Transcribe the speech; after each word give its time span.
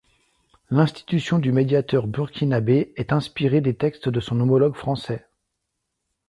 L'institution 0.71 1.37
du 1.37 1.51
Médiateur 1.51 2.07
burkinabé 2.07 2.91
est 2.95 3.13
inspiré 3.13 3.61
des 3.61 3.75
textes 3.75 4.09
de 4.09 4.19
son 4.19 4.39
homologue 4.41 4.73
français. 4.73 5.27